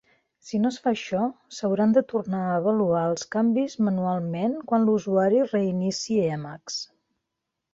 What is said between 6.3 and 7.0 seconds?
Emacs.